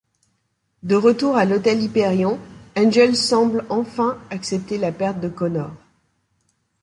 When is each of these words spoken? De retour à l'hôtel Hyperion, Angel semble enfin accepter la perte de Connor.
De 0.81 0.95
retour 0.95 1.35
à 1.37 1.45
l'hôtel 1.45 1.79
Hyperion, 1.83 2.39
Angel 2.75 3.15
semble 3.15 3.67
enfin 3.69 4.17
accepter 4.31 4.79
la 4.79 4.91
perte 4.91 5.19
de 5.19 5.29
Connor. 5.29 5.69